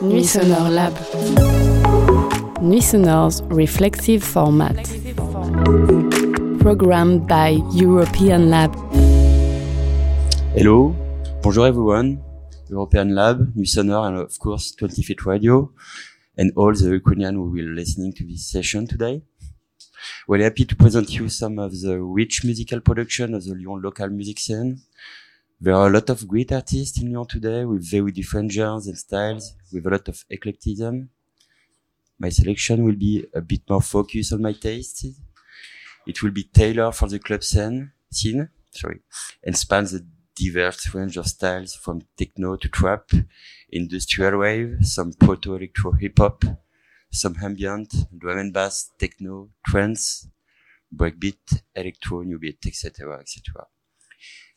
Nuit 0.00 0.24
Sonore 0.24 0.70
Lab. 0.70 0.94
Nuit 2.62 2.82
Sonore's 2.82 3.42
reflexive 3.50 4.24
format. 4.24 4.74
Programmed 6.60 7.28
by 7.28 7.60
European 7.74 8.48
Lab. 8.48 8.74
Hello, 10.56 10.94
bonjour 11.42 11.66
everyone. 11.66 12.22
European 12.70 13.14
Lab, 13.14 13.54
Nuit 13.54 13.68
Sonore, 13.68 14.06
and 14.08 14.16
of 14.16 14.38
course 14.38 14.72
20 14.76 15.02
Feet 15.02 15.26
Radio, 15.26 15.70
and 16.38 16.52
all 16.56 16.72
the 16.72 16.88
Ukrainians 16.88 17.36
who 17.36 17.50
will 17.50 17.74
listening 17.74 18.14
to 18.14 18.24
this 18.24 18.48
session 18.50 18.86
today. 18.86 19.20
We're 20.26 20.42
happy 20.42 20.64
to 20.64 20.76
present 20.76 21.14
you 21.14 21.28
some 21.28 21.58
of 21.58 21.72
the 21.80 22.00
rich 22.00 22.44
musical 22.44 22.80
production 22.80 23.34
of 23.34 23.44
the 23.44 23.54
Lyon 23.54 23.82
local 23.82 24.08
music 24.08 24.38
scene. 24.38 24.82
There 25.60 25.74
are 25.74 25.88
a 25.88 25.90
lot 25.90 26.10
of 26.10 26.26
great 26.28 26.52
artists 26.52 27.00
in 27.00 27.12
Lyon 27.12 27.26
today 27.26 27.64
with 27.64 27.90
very 27.90 28.12
different 28.12 28.52
genres 28.52 28.86
and 28.86 28.98
styles, 28.98 29.54
with 29.72 29.86
a 29.86 29.90
lot 29.90 30.08
of 30.08 30.24
eclecticism. 30.30 31.08
My 32.18 32.28
selection 32.28 32.84
will 32.84 32.96
be 32.96 33.26
a 33.34 33.40
bit 33.40 33.62
more 33.68 33.82
focused 33.82 34.32
on 34.32 34.42
my 34.42 34.52
tastes. 34.52 35.06
It 36.06 36.22
will 36.22 36.30
be 36.30 36.44
tailored 36.44 36.94
for 36.94 37.08
the 37.08 37.18
club 37.18 37.42
scene, 37.42 37.92
scene 38.10 38.48
sorry, 38.70 39.00
and 39.42 39.56
spans 39.56 39.94
a 39.94 40.00
diverse 40.34 40.94
range 40.94 41.16
of 41.16 41.26
styles 41.26 41.74
from 41.74 42.02
techno 42.16 42.56
to 42.56 42.68
trap, 42.68 43.10
industrial 43.70 44.38
wave, 44.38 44.78
some 44.82 45.12
proto-electro 45.12 45.92
hip-hop, 45.92 46.44
some 47.10 47.36
ambient, 47.42 47.94
drum 48.16 48.38
and 48.38 48.52
bass, 48.52 48.90
techno, 48.98 49.50
trance, 49.66 50.28
breakbeat, 50.94 51.62
electro, 51.74 52.22
new 52.22 52.38
beat, 52.38 52.58
etc., 52.66 53.20
etc. 53.20 53.66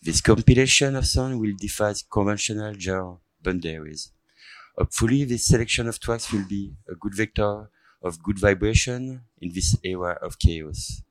This 0.02 0.22
compilation 0.22 0.96
of 0.96 1.06
sound 1.06 1.40
will 1.40 1.56
defy 1.58 1.94
conventional 2.12 2.74
genre 2.74 3.18
boundaries. 3.42 4.12
Hopefully, 4.78 5.26
this 5.26 5.46
selection 5.46 5.88
of 5.88 6.00
tracks 6.00 6.32
will 6.32 6.46
be 6.48 6.74
a 6.90 6.96
good 6.96 7.16
vector 7.16 7.70
of 8.02 8.22
good 8.24 8.40
vibration 8.40 9.22
in 9.40 9.54
this 9.54 9.78
era 9.84 10.18
of 10.22 10.40
chaos. 10.40 11.04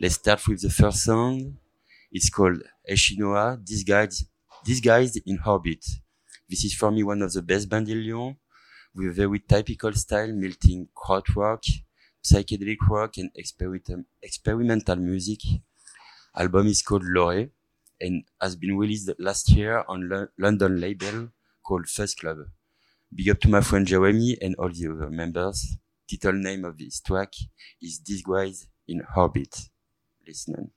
Let's 0.00 0.16
start 0.16 0.46
with 0.48 0.62
the 0.62 0.70
first 0.70 1.04
song. 1.04 1.58
It's 2.12 2.30
called 2.30 2.62
Eshinoa, 2.88 3.64
disguised, 3.64 4.26
disguised 4.64 5.20
in 5.26 5.38
orbit. 5.44 5.84
This 6.48 6.64
is 6.64 6.74
for 6.74 6.90
me 6.90 7.02
one 7.02 7.22
of 7.22 7.32
the 7.32 7.42
best 7.42 7.68
bands 7.68 7.90
in 7.90 8.04
Lyon, 8.06 8.36
with 8.94 9.08
a 9.08 9.12
very 9.12 9.38
typical 9.40 9.92
style 9.92 10.32
melting 10.32 10.88
krautrock, 10.96 11.64
psychedelic 12.22 12.78
rock, 12.88 13.16
and 13.18 13.30
experimental, 14.22 14.96
music. 14.96 15.40
Album 16.36 16.66
is 16.66 16.82
called 16.82 17.04
Lore 17.04 17.48
and 18.00 18.24
has 18.40 18.56
been 18.56 18.76
released 18.76 19.10
last 19.18 19.50
year 19.50 19.84
on 19.88 20.08
Lo 20.08 20.26
London 20.38 20.80
label 20.80 21.28
called 21.62 21.88
First 21.88 22.18
Club. 22.20 22.38
Big 23.14 23.30
up 23.30 23.40
to 23.40 23.48
my 23.48 23.60
friend 23.60 23.86
Jeremy 23.86 24.36
and 24.40 24.54
all 24.56 24.70
the 24.70 24.88
other 24.88 25.10
members. 25.10 25.76
Title 26.10 26.32
name 26.32 26.64
of 26.64 26.78
this 26.78 27.00
track 27.00 27.32
is 27.80 27.98
Disguise 27.98 28.66
in 28.88 29.02
Orbit. 29.16 29.70
Listen. 30.26 30.70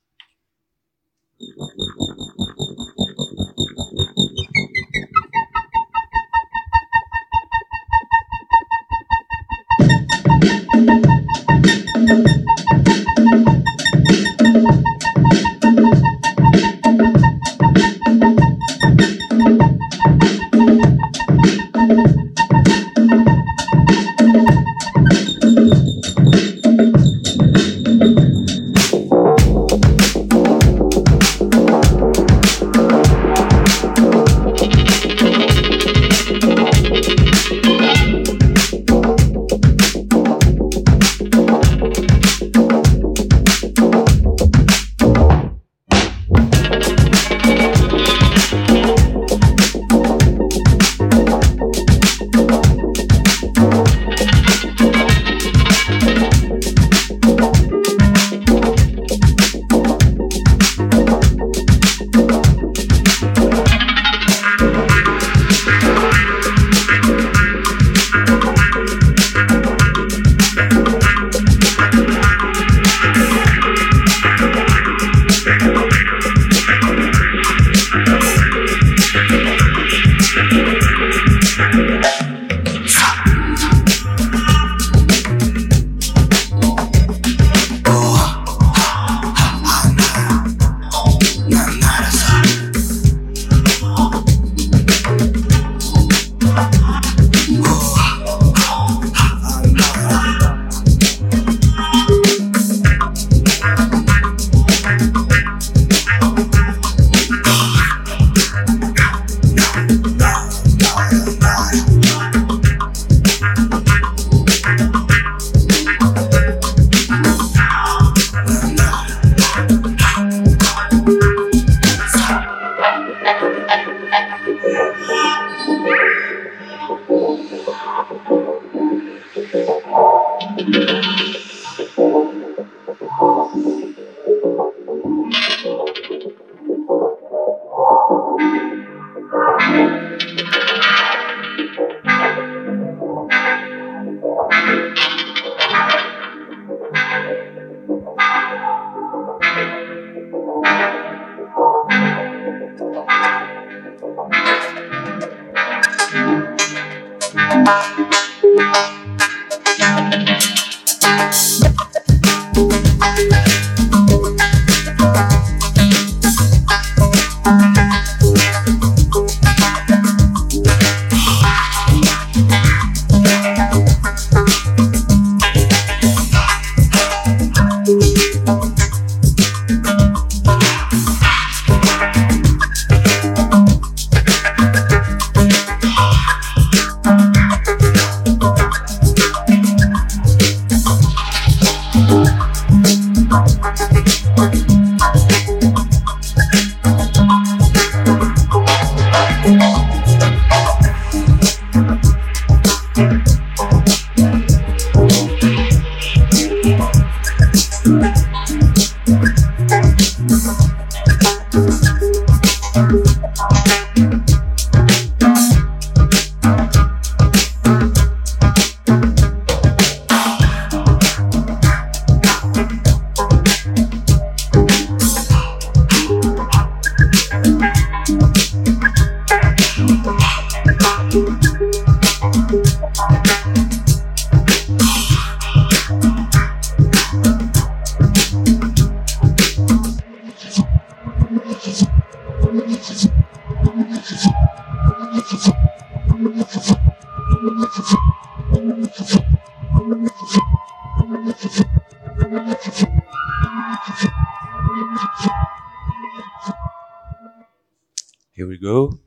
Here 258.66 258.74
we 258.74 258.80
go. 258.80 259.00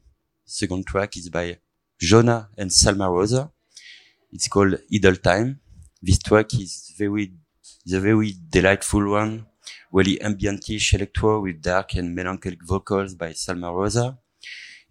Second 0.44 0.86
track 0.86 1.16
is 1.16 1.30
by 1.30 1.58
Jonah 1.98 2.48
and 2.56 2.70
Salma 2.70 3.10
Rosa. 3.10 3.50
It's 4.30 4.46
called 4.46 4.78
Idle 4.94 5.16
Time. 5.16 5.58
This 6.00 6.20
track 6.20 6.54
is 6.54 6.94
very, 6.96 7.32
is 7.84 7.92
a 7.92 7.98
very 7.98 8.34
delightful 8.48 9.10
one, 9.10 9.46
really 9.90 10.16
ambientish 10.18 10.94
electro 10.94 11.40
with 11.40 11.60
dark 11.60 11.96
and 11.96 12.14
melancholic 12.14 12.62
vocals 12.62 13.16
by 13.16 13.30
Salma 13.30 13.74
Rosa. 13.74 14.16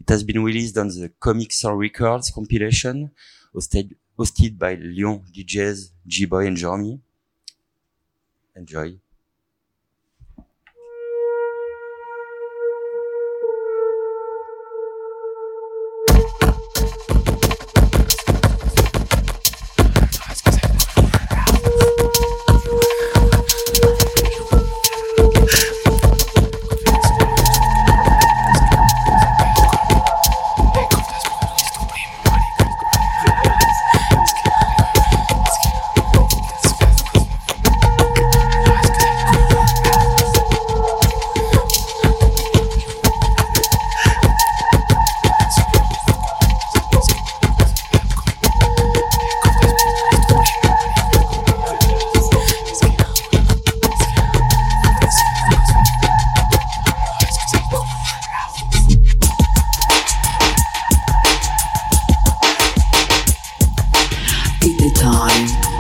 It 0.02 0.10
has 0.10 0.26
been 0.26 0.44
released 0.44 0.78
on 0.78 0.90
the 0.90 1.14
Comic 1.18 1.54
Soul 1.54 1.76
Records 1.76 2.30
compilation, 2.30 3.12
hosted, 3.56 3.96
hosted 4.20 4.60
by 4.60 4.74
Lyon 4.74 5.24
DJs 5.34 5.92
G-Boy 6.06 6.46
and 6.46 6.58
Jeremy. 6.58 7.00
Enjoy. 8.54 9.00
Time. 64.90 65.77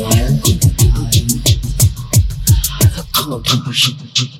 Yeah, 0.00 0.30
beat 0.42 0.62
the 0.62 0.70
time. 4.14 4.39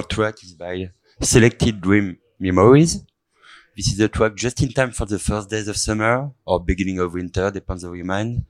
Third 0.00 0.08
track 0.08 0.42
is 0.42 0.54
by 0.54 0.90
Selected 1.20 1.82
Dream 1.82 2.16
Memories. 2.38 3.04
This 3.76 3.92
is 3.92 4.00
a 4.00 4.08
track 4.08 4.34
just 4.34 4.62
in 4.62 4.70
time 4.70 4.92
for 4.92 5.04
the 5.04 5.18
first 5.18 5.50
days 5.50 5.68
of 5.68 5.76
summer 5.76 6.30
or 6.46 6.58
beginning 6.58 6.98
of 7.00 7.12
winter, 7.12 7.50
depends 7.50 7.84
on 7.84 7.94
your 7.94 8.06
mind. 8.06 8.46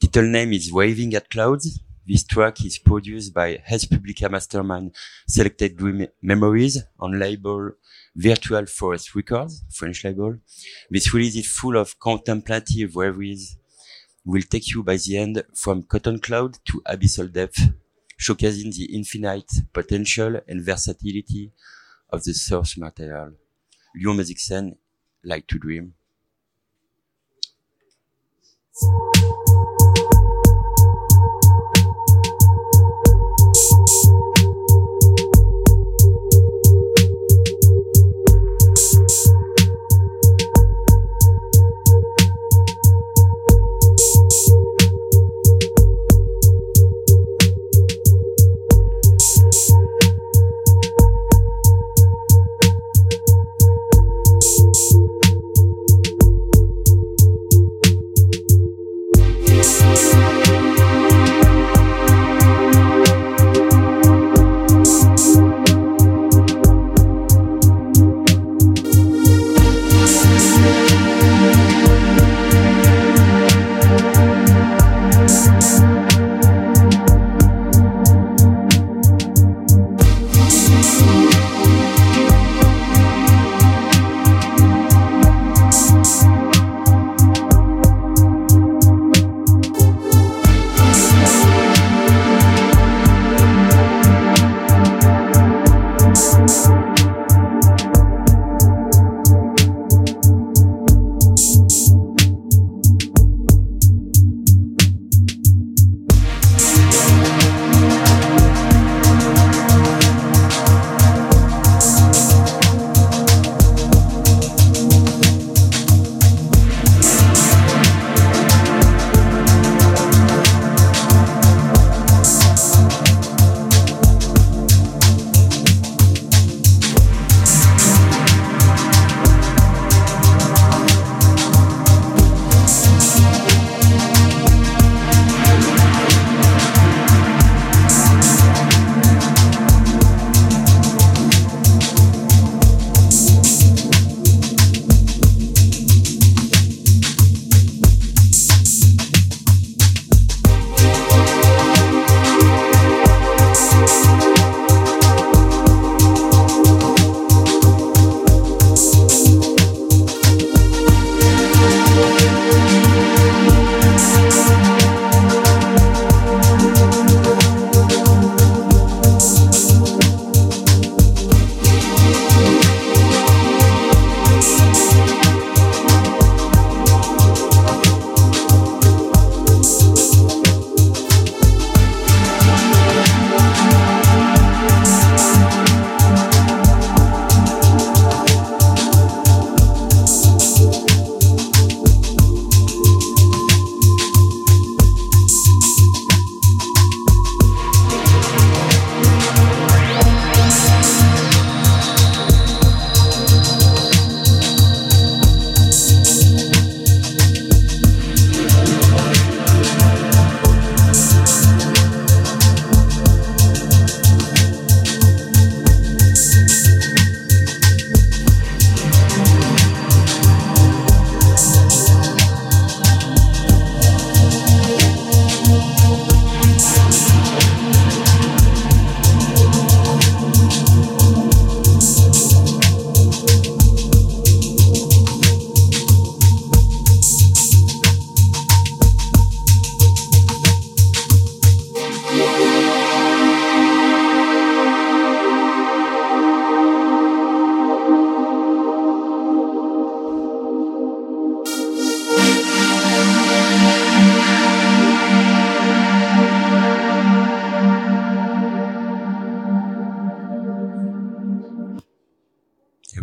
Title 0.00 0.28
name 0.28 0.52
is 0.52 0.72
Waving 0.72 1.14
at 1.14 1.30
Clouds. 1.30 1.78
This 2.04 2.24
track 2.24 2.64
is 2.64 2.78
produced 2.78 3.32
by 3.32 3.60
Hes 3.64 3.84
Publica 3.84 4.28
Mastermind 4.28 4.92
Selected 5.28 5.76
Dream 5.76 6.08
Memories 6.20 6.82
on 6.98 7.16
label 7.16 7.70
Virtual 8.16 8.66
Forest 8.66 9.14
Records, 9.14 9.62
French 9.70 10.02
label. 10.02 10.38
This 10.90 11.14
release 11.14 11.36
is 11.36 11.46
full 11.46 11.76
of 11.76 12.00
contemplative 12.00 12.96
reveries 12.96 13.56
will 14.24 14.42
take 14.42 14.70
you 14.70 14.82
by 14.82 14.96
the 14.96 15.16
end 15.16 15.44
from 15.54 15.82
cotton 15.82 16.18
cloud 16.18 16.58
to 16.64 16.80
abyssal 16.86 17.32
depth, 17.32 17.72
showcasing 18.18 18.74
the 18.74 18.94
infinite 18.94 19.50
potential 19.72 20.40
and 20.46 20.64
versatility 20.64 21.52
of 22.10 22.24
the 22.24 22.34
source 22.34 22.76
material. 22.76 23.32
Lyon 23.94 24.16
Music 24.16 24.38
Scene, 24.38 24.76
like 25.24 25.46
to 25.46 25.58
dream. 25.58 25.94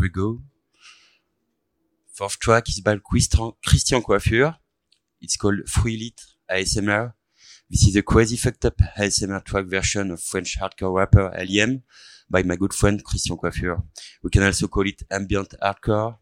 Go. 0.09 0.41
Fourth 2.13 2.39
track 2.39 2.67
is 2.69 2.81
by 2.81 2.97
Christian, 2.97 4.01
Coiffure. 4.01 4.57
It's 5.21 5.37
called 5.37 5.67
Free 5.67 6.11
Fruilit 6.11 6.21
ASMR. 6.51 7.13
This 7.69 7.87
is 7.87 7.95
a 7.95 8.01
crazy 8.01 8.35
fucked 8.35 8.65
up 8.65 8.77
ASMR 8.97 9.43
track 9.43 9.65
version 9.65 10.11
of 10.11 10.21
French 10.21 10.57
hardcore 10.59 10.95
rapper 10.95 11.31
Aliem 11.37 11.83
by 12.29 12.43
my 12.43 12.55
good 12.55 12.73
friend 12.73 13.03
Christian 13.03 13.37
Coiffure. 13.37 13.81
We 14.23 14.29
can 14.29 14.43
also 14.43 14.67
call 14.67 14.87
it 14.87 15.03
ambient 15.09 15.53
hardcore. 15.61 16.17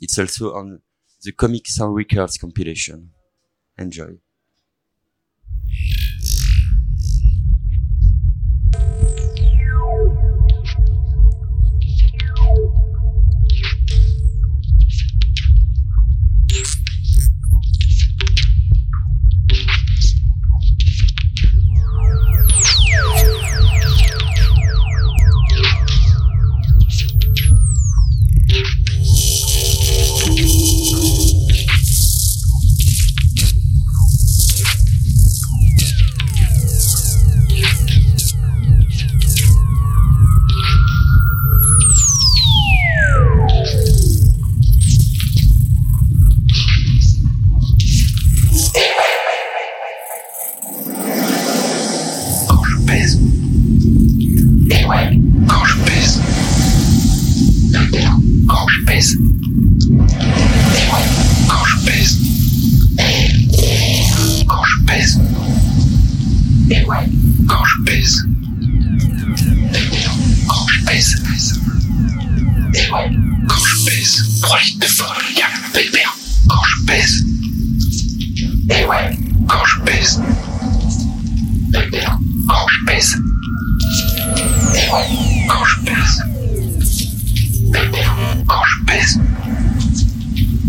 It's 0.00 0.18
also 0.18 0.54
on 0.54 0.80
the 1.22 1.32
Comic 1.32 1.66
Sound 1.66 1.94
Records 1.94 2.36
compilation. 2.36 3.10
Enjoy. 3.78 4.18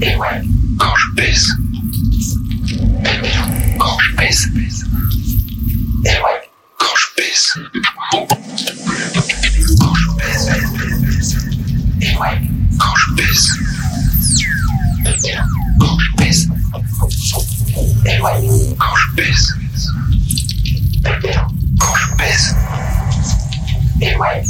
Et 0.01 0.15
ouais, 0.15 0.41
quand 0.77 0.95
je 0.95 1.15
pèse. 1.15 1.47
Bébé, 3.03 3.31
quand 3.77 3.99
je 3.99 4.15
pèse. 4.15 4.47
Et 6.05 6.09
ouais, 6.09 6.41
quand 6.77 6.95
je 6.95 7.07
pèse. 7.15 7.53
Quand 9.79 9.93
je 9.95 10.07
pèse. 10.17 10.55
Et 12.01 12.17
ouais, 12.17 12.41
quand 12.77 12.95
je 12.95 13.15
pèse. 13.15 13.57
Quand. 15.83 15.97
Et 18.05 18.21
ouais, 18.21 18.39
quand 18.77 18.95
je 18.95 19.15
pèse. 19.15 19.55
Et 24.01 24.15
ouais, 24.15 24.43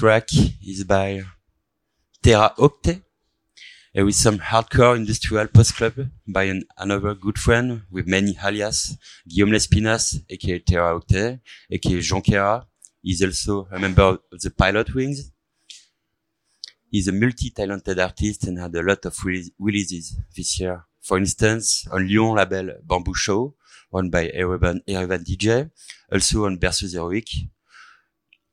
track 0.00 0.32
is 0.66 0.82
by 0.84 1.22
Terra 2.22 2.54
Octet, 2.56 3.02
uh, 3.98 4.02
with 4.02 4.14
some 4.14 4.38
hardcore 4.38 4.96
industrial 4.96 5.46
post 5.48 5.76
club 5.76 5.92
by 6.26 6.44
an, 6.44 6.62
another 6.78 7.14
good 7.14 7.38
friend 7.38 7.82
with 7.90 8.06
many 8.06 8.34
alias, 8.42 8.96
Guillaume 9.28 9.52
Lespinas, 9.52 10.04
aka 10.30 10.58
Terra 10.60 10.98
Octet, 10.98 11.40
aka 11.70 12.00
Jean 12.00 12.22
Kera. 12.22 12.64
He's 13.02 13.22
also 13.22 13.68
a 13.70 13.78
member 13.78 14.16
of 14.32 14.40
the 14.40 14.50
Pilot 14.50 14.94
Wings. 14.94 15.32
He's 16.90 17.08
a 17.08 17.12
multi-talented 17.12 17.98
artist 17.98 18.46
and 18.46 18.58
had 18.58 18.74
a 18.74 18.82
lot 18.82 19.04
of 19.04 19.14
release- 19.22 19.50
releases 19.58 20.16
this 20.34 20.58
year. 20.60 20.82
For 21.02 21.18
instance, 21.18 21.86
on 21.92 22.08
Lyon 22.08 22.36
label 22.36 22.66
Bamboo 22.88 23.14
Show, 23.14 23.54
run 23.92 24.08
by 24.08 24.28
Erevan, 24.28 24.80
Erevan 24.88 25.22
DJ, 25.28 25.70
also 26.10 26.46
on 26.46 26.56
Berceuse 26.56 26.94
Heroic, 26.94 27.28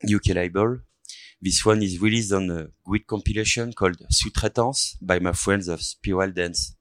UK 0.04 0.36
label, 0.36 0.80
this 1.42 1.66
one 1.66 1.84
is 1.84 2.02
released 2.02 2.34
on 2.34 2.50
a 2.50 2.68
great 2.84 3.06
compilation 3.06 3.72
called 3.74 3.98
Sous-traitance 4.10 4.98
by 5.02 5.20
my 5.20 5.34
friends 5.34 5.68
of 5.68 5.82
Spiral 5.82 6.32
Dance. 6.32 6.78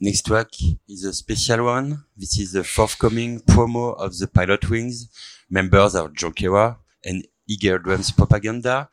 Next 0.00 0.22
track 0.24 0.48
is 0.88 1.04
a 1.04 1.12
special 1.12 1.66
one. 1.66 2.04
This 2.16 2.38
is 2.38 2.52
the 2.52 2.64
forthcoming 2.64 3.40
promo 3.40 3.94
of 3.98 4.16
the 4.16 4.26
Pilot 4.26 4.70
Wings. 4.70 5.08
Members 5.50 5.94
are 5.94 6.08
Jokera 6.08 6.78
and 7.04 7.26
Eager 7.46 7.78
Drums 7.78 8.10
Propaganda. 8.10 8.88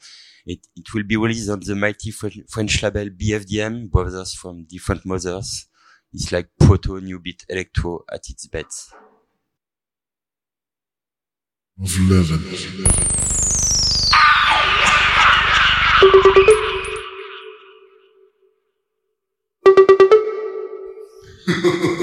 It, 0.45 0.60
it 0.75 0.93
will 0.93 1.03
be 1.03 1.15
released 1.15 1.49
on 1.49 1.62
the 1.62 1.75
mighty 1.75 2.12
French 2.12 2.84
label 2.84 3.06
BFDM, 3.10 3.89
Brothers 3.89 4.34
from 4.34 4.65
Different 4.65 5.06
Mothers. 5.06 5.67
It's 6.12 6.34
like 6.34 6.49
proto 6.60 6.99
new 6.99 7.19
beat 7.19 7.45
electro 7.47 8.03
at 8.12 8.29
its 8.29 8.47
best. 8.47 8.93
Of 11.82 11.97
living. 11.97 12.36
Of 12.36 12.79
living. 12.79 13.22
Next 16.03 16.33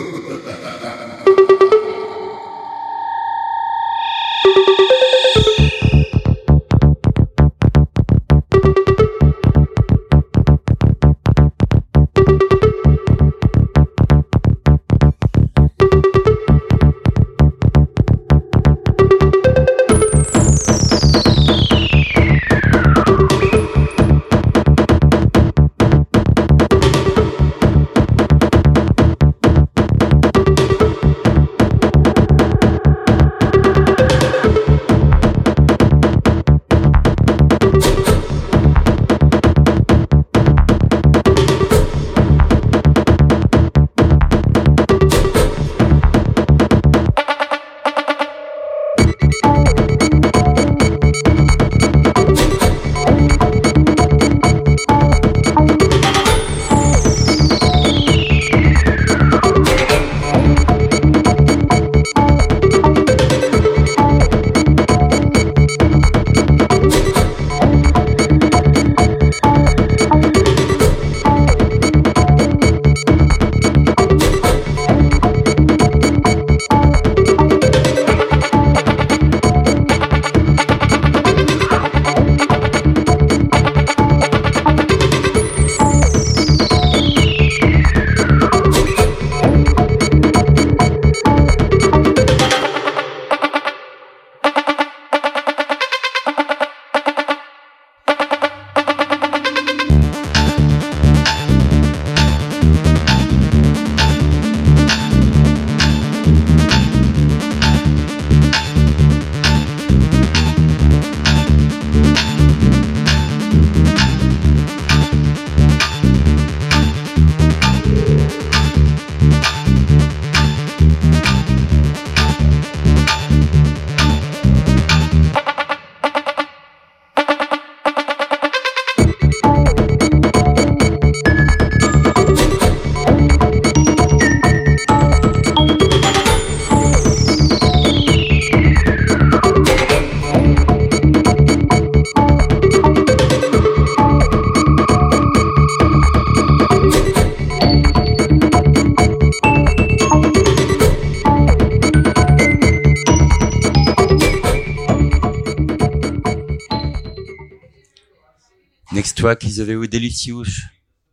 track 159.21 159.45
is 159.45 159.59
a 159.59 159.67
very 159.67 159.87
delicious 159.87 160.63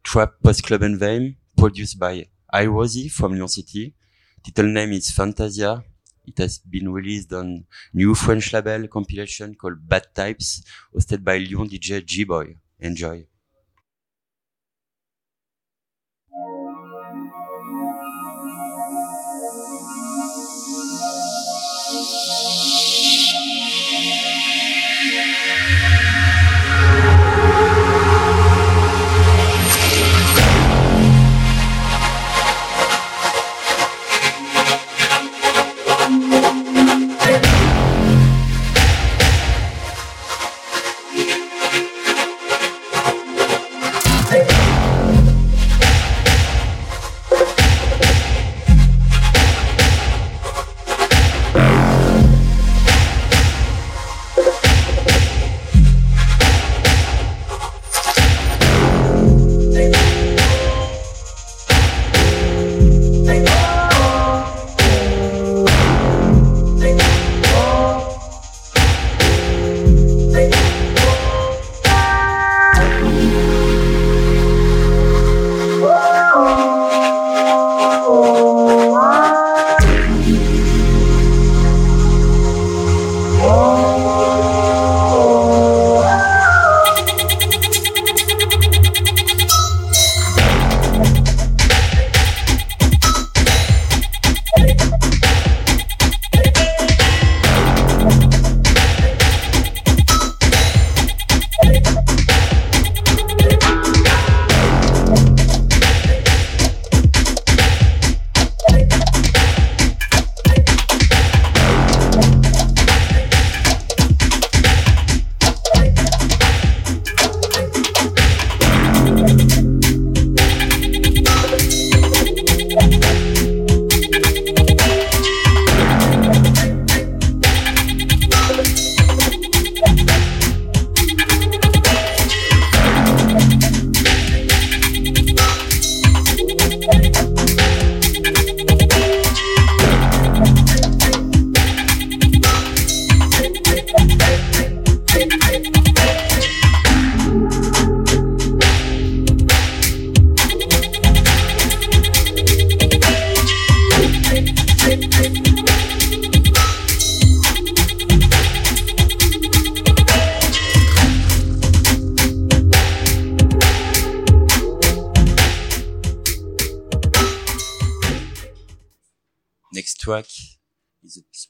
trap 0.02 0.32
post 0.41 0.63
club 0.63 0.82
and 0.82 1.36
produced 1.58 2.00
by 2.00 2.26
iRosie 2.54 3.12
from 3.12 3.34
Lyon 3.34 3.50
City. 3.50 3.93
Title 4.41 4.72
name 4.72 4.93
is 4.93 5.12
Fantasia. 5.12 5.84
It 6.26 6.38
has 6.38 6.58
been 6.60 6.88
released 6.93 7.34
on 7.34 7.65
new 7.93 8.15
French 8.15 8.54
label 8.54 8.88
compilation 8.88 9.56
called 9.56 9.86
Bad 9.89 10.06
Types, 10.15 10.63
hosted 10.96 11.22
by 11.22 11.38
Lyon 11.38 11.67
DJ 11.67 12.06
G-Boy. 12.06 12.56
Enjoy. 12.80 13.26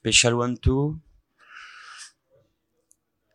Special 0.08 0.38
one 0.38 0.56
too. 0.56 0.98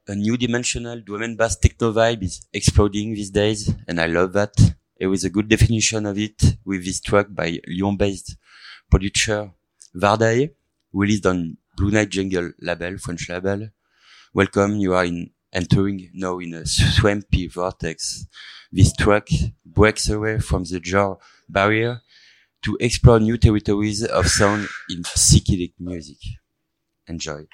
A 0.08 0.16
new 0.16 0.36
dimensional 0.38 1.02
drum 1.02 1.36
bass 1.36 1.56
techno 1.56 1.94
vibe 1.94 2.24
is 2.24 2.48
exploding 2.52 3.14
these 3.14 3.30
days, 3.30 3.72
and 3.88 4.02
I 4.02 4.08
love 4.08 4.34
that. 4.34 4.56
It 4.98 5.08
was 5.08 5.24
a 5.24 5.30
good 5.30 5.48
definition 5.48 6.08
of 6.08 6.18
it 6.18 6.58
with 6.66 6.84
this 6.84 7.00
track 7.00 7.28
by 7.30 7.60
Lyon-based 7.68 8.38
producer 8.90 9.52
Vardae, 9.96 10.52
released 10.92 11.28
on 11.28 11.58
Blue 11.78 11.92
Night 11.92 12.10
Jungle 12.10 12.52
label, 12.60 12.98
French 12.98 13.30
label. 13.30 13.70
Welcome, 14.34 14.78
you 14.78 14.96
are 14.96 15.06
in 15.06 15.30
entering 15.54 16.10
now 16.14 16.40
in 16.40 16.56
a 16.56 16.66
swampy 16.66 17.48
vortex. 17.48 18.26
This 18.72 18.94
track 18.94 19.30
breaks 19.64 20.10
away 20.10 20.40
from 20.40 20.64
the 20.64 20.82
genre 20.84 21.18
barrier 21.48 22.02
to 22.64 22.78
explore 22.80 23.20
new 23.20 23.38
territories 23.38 24.04
of 24.04 24.28
sound 24.28 24.68
in 24.90 25.04
psychedelic 25.04 25.74
music. 25.80 26.18
Enjoy. 27.08 27.48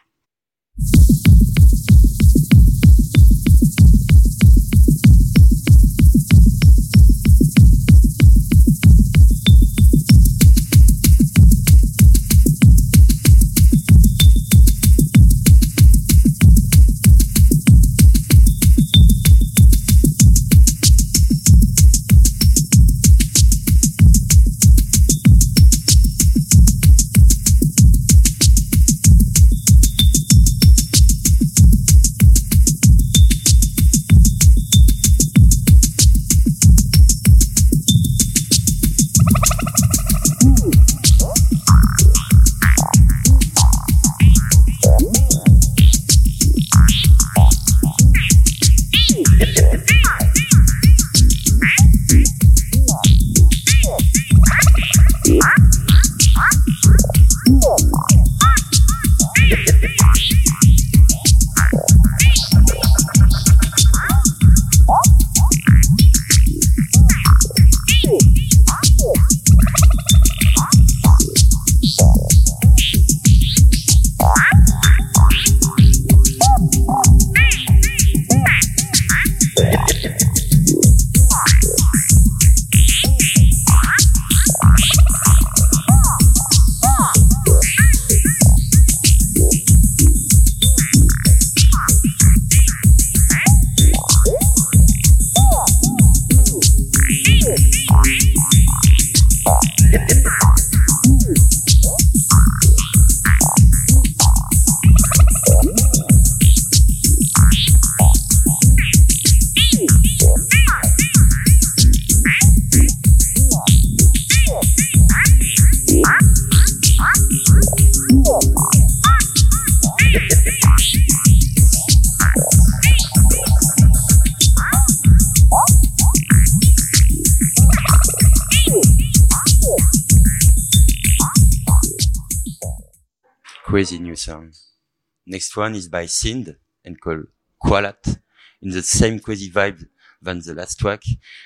One 135.59 135.75
is 135.75 135.87
by 135.87 136.05
Sind 136.07 136.55
and 136.85 136.99
called 136.99 137.27
Qualat 137.63 138.19
in 138.61 138.71
the 138.71 138.81
same 138.81 139.19
crazy 139.19 139.51
vibe 139.51 139.85
than 140.21 140.39
the 140.39 140.53
last 140.53 140.79
track. 140.79 141.03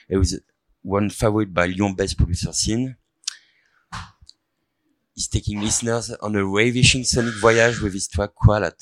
It 0.09 0.17
was 0.17 0.39
one 0.81 1.09
favorite 1.09 1.53
by 1.53 1.67
Lyon-based 1.67 2.17
producer 2.17 2.53
Sin. 2.53 2.95
He's 5.15 5.27
taking 5.27 5.59
listeners 5.59 6.11
on 6.21 6.35
a 6.35 6.45
ravishing 6.45 7.03
sonic 7.03 7.33
voyage 7.41 7.79
with 7.81 7.93
his 7.93 8.07
track 8.07 8.29
Qualat. 8.35 8.79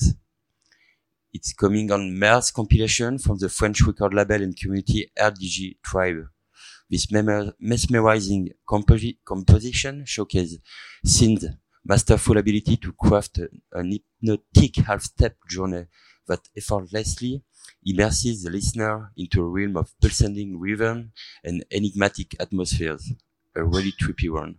It's 1.34 1.54
coming 1.54 1.92
on 1.92 2.18
Mers 2.18 2.52
compilation 2.52 3.18
from 3.18 3.38
the 3.38 3.50
French 3.50 3.82
record 3.82 4.14
label 4.14 4.42
and 4.42 4.56
community 4.56 5.12
RDG 5.18 5.78
Tribe. 5.84 6.28
This 6.90 7.08
mesmerizing 7.12 8.50
composi- 8.68 9.18
composition 9.26 10.04
showcases 10.06 10.60
Sind's 11.06 11.46
masterful 11.84 12.38
ability 12.38 12.78
to 12.78 12.94
craft 12.94 13.40
an 13.74 13.92
hypnotic 14.22 14.76
half-step 14.86 15.36
journey 15.50 15.86
that 16.28 16.48
effortlessly 16.56 17.44
immerses 17.86 18.44
the 18.44 18.50
listener 18.50 19.12
into 19.18 19.42
a 19.42 19.48
realm 19.48 19.76
of 19.78 19.94
pulsating 20.00 20.60
rhythm 20.60 21.12
and 21.44 21.66
enigmatic 21.72 22.36
atmospheres. 22.40 23.14
A 23.56 23.64
really 23.64 23.92
trippy 23.92 24.30
one. 24.32 24.58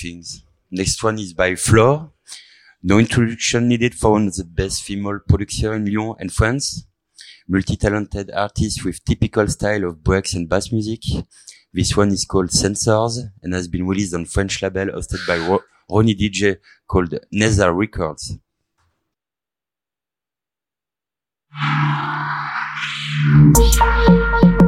Things. 0.00 0.42
Next 0.70 1.02
one 1.02 1.18
is 1.18 1.32
by 1.32 1.54
Flore. 1.54 2.12
No 2.82 2.98
introduction 2.98 3.68
needed 3.68 3.94
for 3.94 4.12
one 4.12 4.28
of 4.28 4.36
the 4.36 4.44
best 4.44 4.82
female 4.82 5.18
producer 5.28 5.74
in 5.74 5.84
Lyon 5.84 6.14
and 6.18 6.32
France. 6.32 6.86
Multi-talented 7.48 8.30
artist 8.30 8.84
with 8.84 9.04
typical 9.04 9.46
style 9.48 9.84
of 9.84 10.02
breaks 10.02 10.34
and 10.34 10.48
bass 10.48 10.72
music. 10.72 11.00
This 11.72 11.96
one 11.96 12.10
is 12.10 12.24
called 12.24 12.48
Sensors 12.50 13.18
and 13.42 13.52
has 13.52 13.68
been 13.68 13.86
released 13.86 14.14
on 14.14 14.24
French 14.24 14.62
label 14.62 14.86
hosted 14.86 15.26
by 15.26 15.36
Ro- 15.36 15.62
Ronnie 15.90 16.14
DJ 16.14 16.56
called 16.86 17.14
Nether 17.30 17.72
Records. 17.72 18.38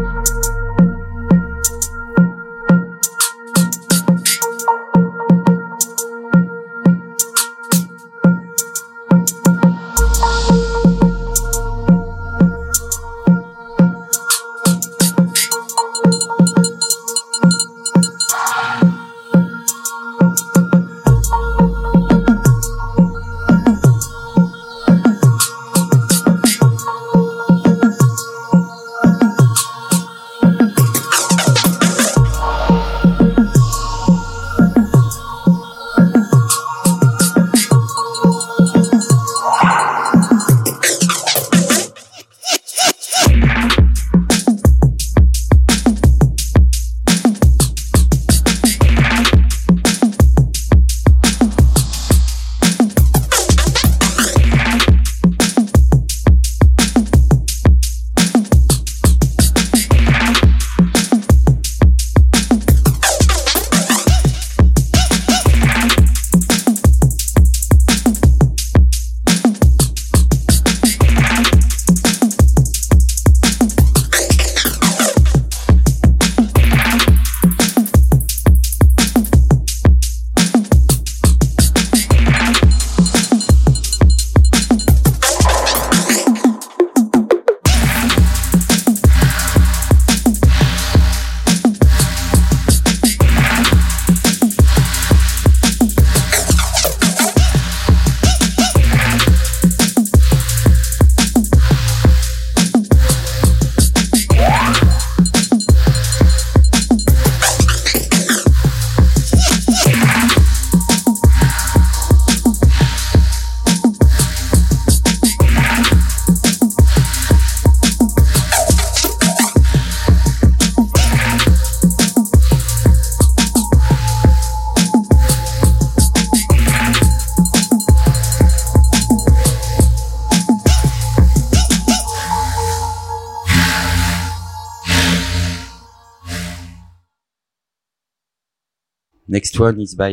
one 139.62 139.80
is 139.80 139.94
by 139.94 140.12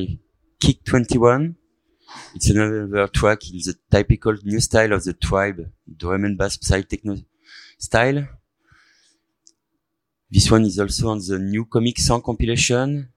Kick 0.59 0.83
21. 0.85 1.55
It's 2.35 2.49
another 2.51 3.07
track 3.07 3.39
in 3.49 3.57
the 3.57 3.75
typical 3.89 4.35
new 4.43 4.59
style 4.59 4.93
of 4.93 5.03
the 5.03 5.13
tribe, 5.13 5.59
drum 5.97 6.25
and 6.25 6.37
bass 6.37 6.59
psy 6.61 6.81
techno 6.81 7.17
style. 7.79 8.27
This 10.29 10.51
one 10.51 10.65
is 10.65 10.79
also 10.79 11.09
on 11.09 11.19
the 11.27 11.39
new 11.39 11.65
Comic 11.65 11.97
Song 11.97 12.21
compilation 12.21 13.09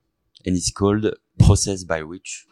and 0.47 0.57
it's 0.57 0.71
called 0.71 1.05
Process 1.39 1.85
by 1.85 2.03
Witch. 2.03 2.47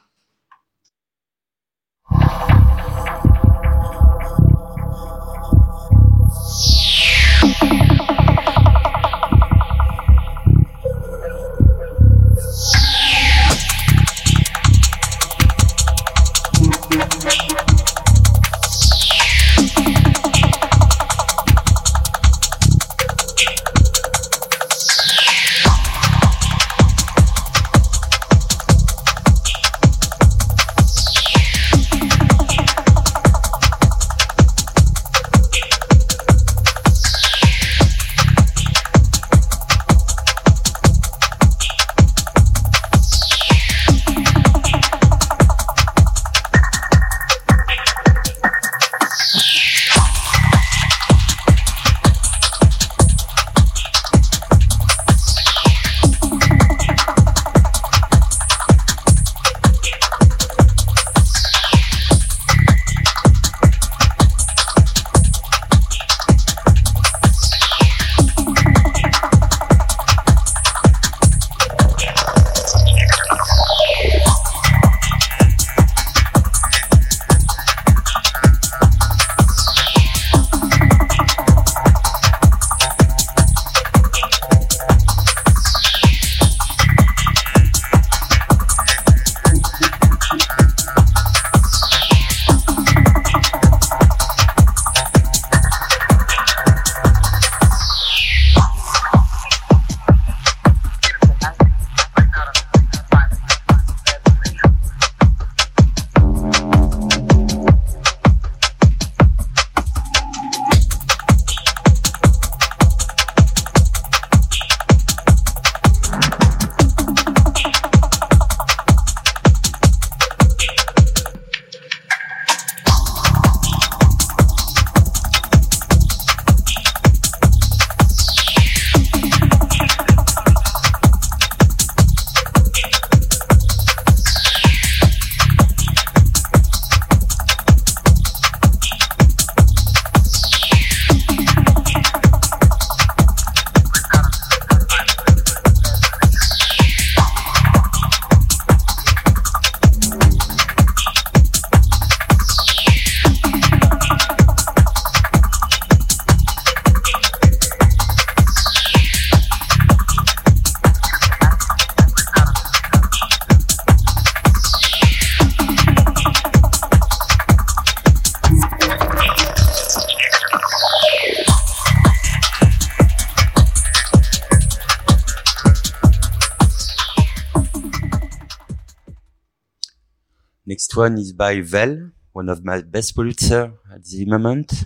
One 181.01 181.17
is 181.19 181.33
by 181.33 181.61
Vel, 181.63 182.11
one 182.33 182.49
of 182.51 182.65
my 182.65 182.83
best 182.83 183.15
producer 183.15 183.73
at 183.95 184.05
the 184.05 184.25
moment. 184.27 184.85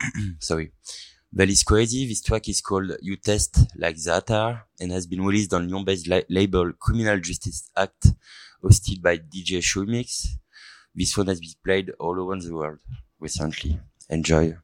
Sorry. 0.38 0.72
Vel 1.32 1.50
is 1.50 1.62
crazy. 1.64 2.06
This 2.06 2.22
track 2.22 2.48
is 2.48 2.60
called 2.60 2.92
You 3.02 3.16
Test 3.16 3.52
Like 3.76 3.96
Zatar 3.96 4.62
and 4.80 4.92
has 4.92 5.06
been 5.06 5.22
released 5.24 5.52
on 5.54 5.68
Lyon-based 5.68 6.08
la- 6.08 6.28
label 6.28 6.72
Criminal 6.78 7.18
Justice 7.18 7.70
Act, 7.76 8.12
hosted 8.62 9.02
by 9.02 9.18
DJ 9.18 9.58
Showmix. 9.70 10.26
This 10.94 11.16
one 11.16 11.26
has 11.26 11.40
been 11.40 11.58
played 11.64 11.90
all 11.98 12.20
over 12.20 12.36
the 12.40 12.54
world 12.54 12.78
recently. 13.18 13.80
Enjoy. 14.08 14.56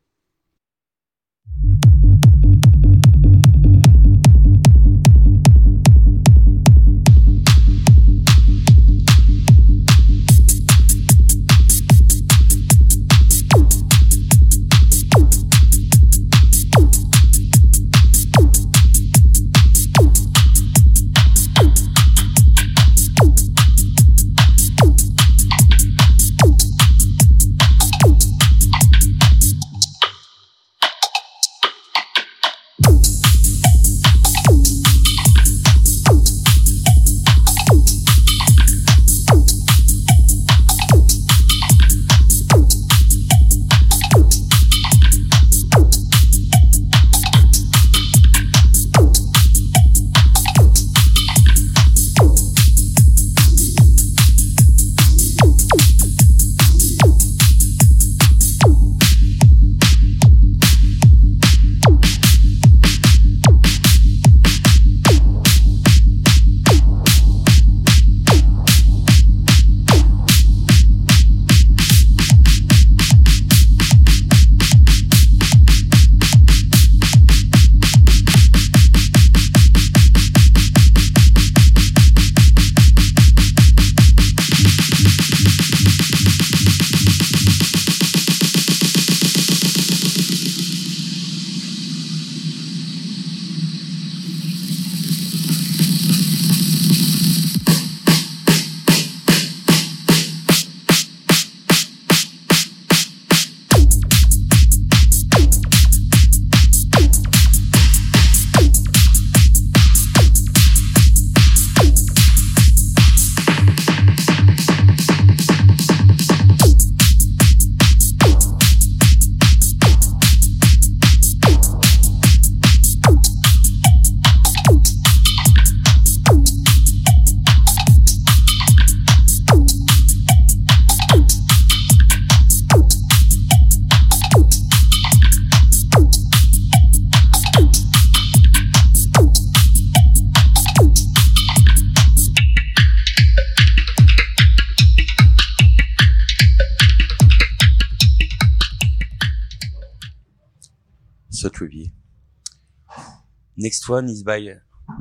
One 153.89 154.09
is 154.09 154.23
by 154.23 154.39
uh, 154.39 154.55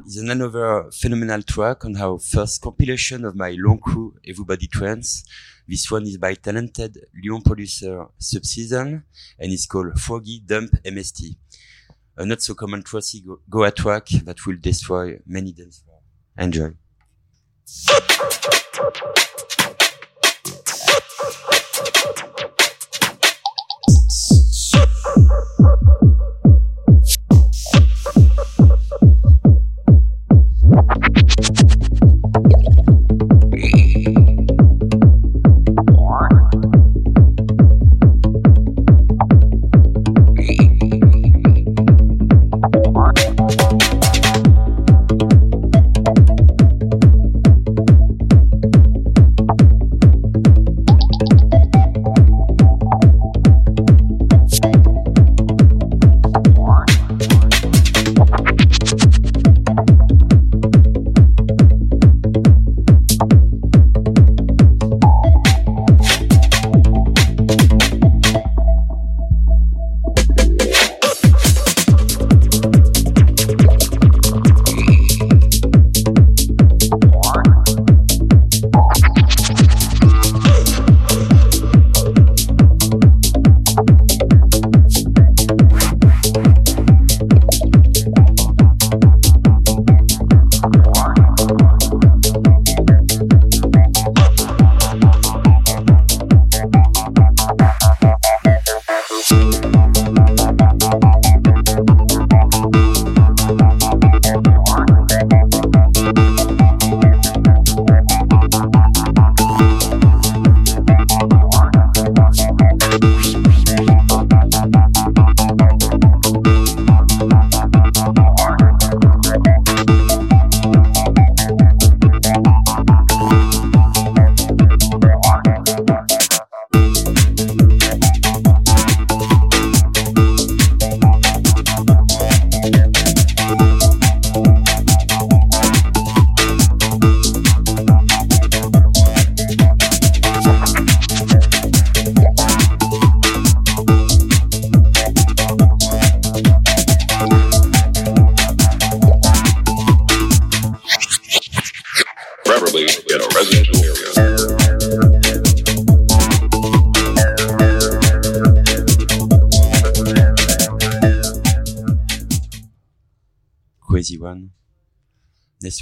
is 0.06 0.18
another 0.18 0.90
phenomenal 0.92 1.42
track 1.42 1.86
on 1.86 1.96
our 1.98 2.20
first 2.20 2.62
compilation 2.62 3.26
of 3.26 3.36
my 3.36 3.56
long 3.58 3.80
crew 3.80 4.16
Everybody 4.28 4.68
Trance. 4.68 5.24
This 5.68 5.90
one 5.90 6.04
is 6.04 6.18
by 6.18 6.36
talented 6.36 6.98
Lyon 7.24 7.42
producer 7.42 8.06
Subseason 8.20 9.04
and 9.40 9.52
it's 9.52 9.66
called 9.66 10.00
Foggy 10.00 10.42
Dump 10.46 10.72
MST. 10.84 11.36
A 12.18 12.26
not 12.26 12.42
so 12.42 12.54
common 12.54 12.84
trashy 12.84 13.22
go- 13.22 13.42
Goa 13.50 13.72
track 13.72 14.08
that 14.24 14.46
will 14.46 14.58
destroy 14.58 15.20
many 15.26 15.52
dance 15.52 15.84
floors. 15.84 16.04
Enjoy. 16.38 16.72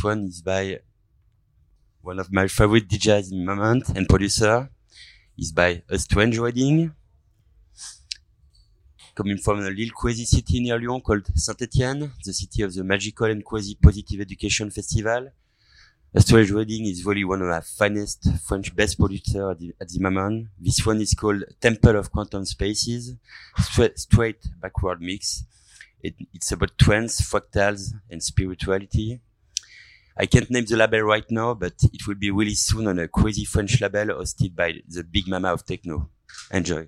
One 0.03 0.25
is 0.25 0.41
by 0.41 0.79
one 2.01 2.19
of 2.19 2.31
my 2.31 2.47
favorite 2.47 2.89
DJs 2.89 3.31
in 3.31 3.45
the 3.45 3.55
moment 3.55 3.87
and 3.95 4.07
producer. 4.07 4.69
Is 5.37 5.53
by 5.53 5.81
A 5.87 5.97
Strange 5.97 6.37
Wedding. 6.39 6.93
Coming 9.15 9.37
from 9.37 9.59
a 9.59 9.69
little 9.69 9.93
quasi 9.95 10.25
city 10.25 10.59
near 10.59 10.77
Lyon 10.77 10.99
called 10.99 11.25
Saint-Étienne, 11.35 12.11
the 12.25 12.33
city 12.33 12.63
of 12.63 12.73
the 12.73 12.83
magical 12.83 13.27
and 13.27 13.45
quasi 13.45 13.75
positive 13.81 14.19
education 14.19 14.69
festival. 14.69 15.31
A 16.13 16.21
Strange 16.21 16.51
Wedding 16.51 16.85
is 16.85 17.05
really 17.05 17.23
one 17.23 17.41
of 17.41 17.47
my 17.47 17.61
finest 17.61 18.27
French 18.45 18.75
best 18.75 18.99
producer 18.99 19.51
at 19.51 19.59
the, 19.59 19.73
at 19.79 19.87
the 19.87 19.99
moment. 19.99 20.49
This 20.59 20.85
one 20.85 20.99
is 20.99 21.13
called 21.13 21.45
Temple 21.61 21.95
of 21.95 22.11
Quantum 22.11 22.45
Spaces, 22.45 23.15
straight, 23.57 23.97
straight 23.97 24.45
backward 24.61 25.01
mix. 25.01 25.45
It, 26.01 26.15
it's 26.33 26.51
about 26.51 26.77
trance, 26.77 27.21
fractals, 27.21 27.93
and 28.09 28.21
spirituality. 28.21 29.21
I 30.15 30.25
can't 30.27 30.49
name 30.51 30.65
the 30.65 30.77
label 30.77 31.01
right 31.01 31.29
now, 31.31 31.53
but 31.55 31.73
it 31.91 32.07
will 32.07 32.15
be 32.15 32.29
really 32.29 32.53
soon 32.53 32.87
on 32.87 32.99
a 32.99 33.07
crazy 33.07 33.45
French 33.45 33.81
label 33.81 34.05
hosted 34.05 34.55
by 34.55 34.73
the 34.87 35.03
big 35.03 35.27
mama 35.27 35.53
of 35.53 35.65
techno. 35.65 36.09
Enjoy. 36.51 36.87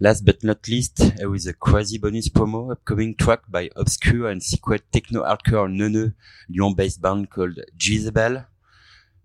Last 0.00 0.24
but 0.24 0.44
not 0.44 0.68
least, 0.68 1.00
uh, 1.00 1.28
with 1.28 1.48
a 1.48 1.52
crazy 1.52 1.98
bonus 1.98 2.28
promo, 2.28 2.70
upcoming 2.70 3.16
track 3.16 3.40
by 3.48 3.68
obscure 3.74 4.28
and 4.28 4.40
secret 4.40 4.84
techno 4.92 5.24
hardcore 5.24 5.68
Neuneu 5.68 6.14
Lyon-based 6.48 7.02
band 7.02 7.30
called 7.30 7.58
Jezebel. 7.76 8.44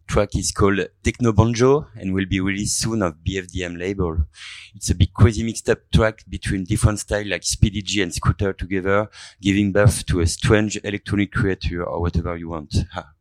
Track 0.07 0.35
is 0.35 0.51
called 0.51 0.79
Techno 1.03 1.31
Banjo 1.31 1.87
and 1.95 2.11
will 2.11 2.25
be 2.25 2.39
released 2.39 2.79
soon 2.79 3.03
of 3.03 3.17
BFDM 3.23 3.77
label. 3.77 4.25
It's 4.73 4.89
a 4.89 4.95
big 4.95 5.13
crazy 5.13 5.43
mixed 5.43 5.69
up 5.69 5.77
track 5.93 6.23
between 6.27 6.63
different 6.63 6.99
styles 6.99 7.27
like 7.27 7.43
Speedy 7.43 7.83
J 7.83 8.01
and 8.01 8.13
Scooter 8.13 8.51
together, 8.51 9.09
giving 9.39 9.71
birth 9.71 10.07
to 10.07 10.21
a 10.21 10.25
strange 10.25 10.79
electronic 10.83 11.33
creature 11.33 11.83
or 11.83 12.01
whatever 12.01 12.35
you 12.35 12.49
want. 12.49 12.75
Ha. 12.93 13.11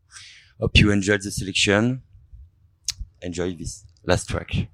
Hope 0.59 0.79
you 0.79 0.91
enjoyed 0.91 1.21
the 1.23 1.31
selection. 1.31 2.01
Enjoy 3.21 3.55
this 3.55 3.85
last 4.07 4.31
track. 4.31 4.69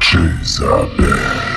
Chase 0.00 0.60
a 0.60 0.86
bear. 0.96 1.55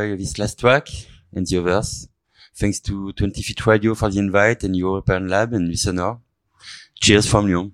Enjoy 0.00 0.16
this 0.16 0.38
last 0.38 0.58
track 0.58 0.88
and 1.34 1.46
the 1.46 1.58
others. 1.58 2.08
Thanks 2.56 2.80
to 2.80 3.12
20ft 3.12 3.66
Radio 3.66 3.94
for 3.94 4.08
the 4.10 4.18
invite 4.18 4.64
and 4.64 4.74
European 4.74 5.28
Lab 5.28 5.52
and 5.52 5.68
Listener. 5.68 6.18
Cheers 6.94 7.26
from 7.26 7.46
Lyon. 7.46 7.72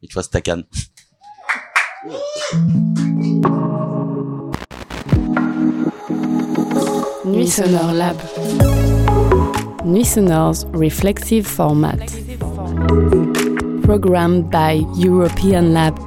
It 0.00 0.14
was 0.14 0.28
Stakhan. 0.28 0.64
Nuits 7.24 7.58
sonores 7.58 7.96
Lab. 7.98 8.16
Nuits 9.84 10.10
sonores's 10.10 10.66
reflexive 10.66 11.46
format. 11.48 11.98
Programmed 13.82 14.52
by 14.52 14.84
European 14.96 15.72
Lab. 15.74 15.98